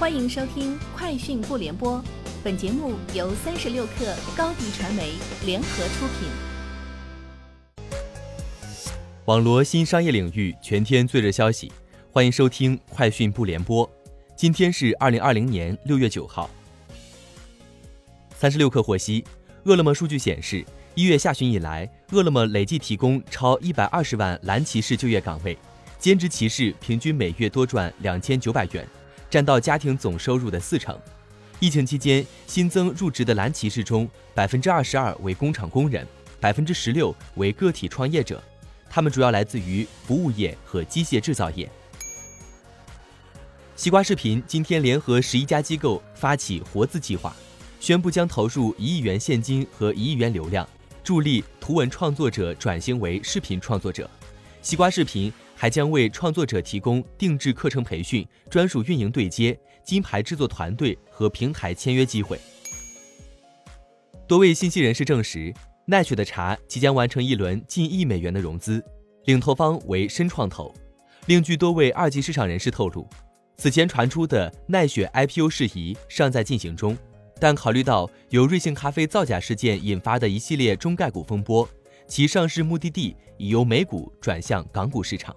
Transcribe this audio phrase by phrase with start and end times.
[0.00, 1.98] 欢迎收听《快讯不联播》，
[2.42, 5.12] 本节目由三十六克高低传媒
[5.44, 6.26] 联合出品。
[9.26, 11.70] 网罗新商业领域全天最热消息，
[12.10, 13.86] 欢迎收听《快讯不联播》。
[14.34, 16.48] 今天是二零二零年六月九号。
[18.34, 19.22] 三十六克获悉，
[19.64, 20.64] 饿了么数据显示，
[20.94, 25.58] 一月下旬以来，饿了么累计提供超一百二十万蓝骑士就业岗位，
[25.98, 28.88] 兼职骑士平均每月多赚两千九百元。
[29.30, 30.98] 占到家庭总收入的四成。
[31.60, 36.06] 疫情期间新增入职的蓝骑士中，百分之二十二为工厂工人，
[36.40, 38.42] 百分之十六为个体创业者，
[38.88, 41.70] 他们主要来自于服务业和机械制造业。
[43.76, 47.36] 西瓜视频今天联合十一家机构发起“活字计划”，
[47.78, 50.66] 宣布将投入一亿元现金和一亿元流量，
[51.04, 54.10] 助力图文创作者转型为视频创作者。
[54.62, 55.30] 西瓜视频。
[55.60, 62.40] 还将为创作者提供定制课程培训、专属运营对接、金牌制作团队和平台签约机会。
[64.26, 65.52] 多位信息人士证实，
[65.84, 68.82] 奈雪的茶即将完成一轮近亿美元的融资，
[69.26, 70.74] 领投方为深创投。
[71.26, 73.06] 另据多位二级市场人士透露，
[73.58, 76.96] 此前传出的奈雪 IPO 事宜尚在进行中，
[77.38, 81.68] 但考虑到由瑞幸咖啡造假事件引发的一系列中概股风波。
[82.10, 85.34] 其上市目的地已由美股转向港股市场。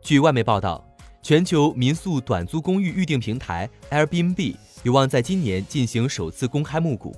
[0.00, 0.88] 据外媒报道，
[1.20, 7.12] 全球民宿短租公寓预订平台 Airbnb 有望在今年进行首次公开募股。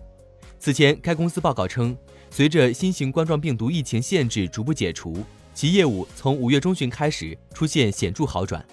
[0.58, 1.94] 此前，该公司报告称，
[2.30, 5.22] 随着新型冠状病毒疫情限制逐步解除，
[5.52, 8.64] 其业务从五月中旬开始出现显著好转。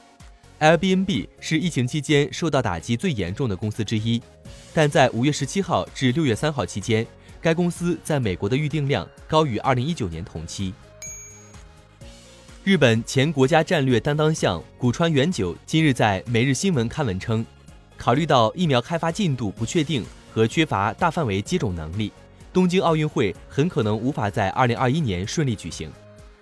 [0.61, 4.21] Airbnb 是疫情期间受到打击最严重的公司之一，
[4.73, 7.05] 但在五月十七号至六月三号期间。
[7.45, 10.73] 该公司在美国的预订量高于二零一九年同期。
[12.63, 17.45] 日本前国家战略担当相古川元久今日在《每日新闻》刊文称，
[17.97, 22.11] 考虑到疫苗开发进度不确定和缺乏大范围接种能力，
[22.51, 25.87] 东京奥运会很可能无法在二零二一年顺利举行。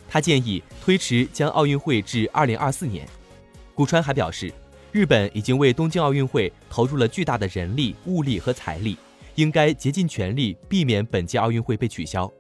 [0.07, 3.05] 他建议推迟将奥运会至二零二四年。
[3.75, 4.49] 古川还表示，
[4.93, 8.97] 日本已经为东京奥运会投入了巨大的人力、物力和财力。
[9.35, 12.31] 应该竭尽全力避免本届奥运会被取消，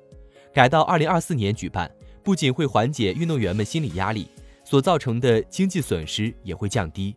[0.53, 1.89] 改到二零二四年举办，
[2.23, 4.27] 不仅会缓解运动员们心理压力，
[4.63, 7.15] 所造成的经济损失也会降低。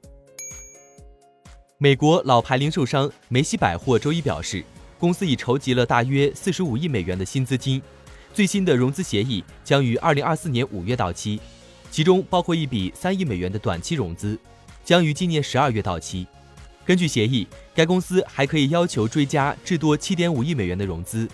[1.78, 4.64] 美国老牌零售商梅西百货周一表示，
[4.98, 7.82] 公司已筹集了大约四十五亿美元的新资金，
[8.32, 11.38] 最新的融资协议将于二零二四年五月到期，
[11.90, 14.38] 其中包括一笔三亿美元的短期融资，
[14.84, 16.26] 将于今年十二月到期。
[16.86, 21.28] 根据协议，该公司还可以要求追加至多七点五亿美元的融资。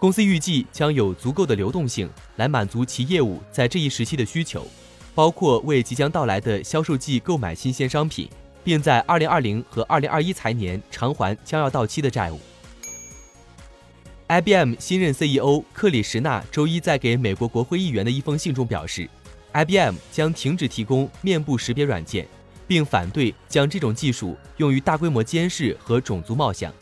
[0.00, 4.66] 公司预计将有足够的流动性来满足其业务在这一时期的需求，
[5.14, 8.28] 包括为即将到来的销售季购买新鲜商品，
[8.64, 12.40] 并在二零二零和二零二一财年偿还将要到期的债务。
[14.26, 19.08] IBM 新任 CEO 克里什纳周一在给美国国会议员的一封信中表示
[19.52, 22.26] ，IBM 将停止提供面部识别软件。
[22.70, 26.72] 并反对将这种技术用于大规模监视和种族貌相。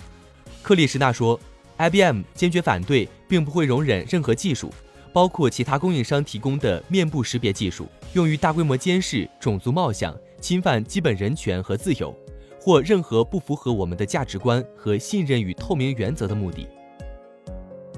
[0.60, 1.40] 克里什纳说
[1.78, 4.70] ：“IBM 坚决反对，并不会容忍任何技术，
[5.14, 12.14] 包括其他供应商提供的面部识别技术，用于大规模监视、种族貌相、侵犯基本人权和自由，
[12.60, 16.68] 或任何不符合我们的价值观和信任与透明原则的目的。”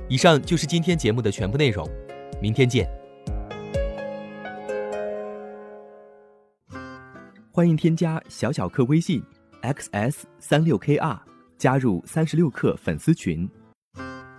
[0.08, 1.84] 以上就是今天节目的全部内容，
[2.40, 2.99] 明天见。
[7.60, 9.22] 欢迎添加小小客微信
[9.60, 11.18] ，xs 三六 kr，
[11.58, 13.46] 加入三十六氪粉丝群。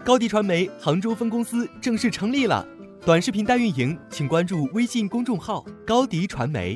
[0.03, 2.67] 高迪传媒杭州分公司正式成立了，
[3.05, 6.75] 短视频代运营，请关注微信公众号高迪传媒。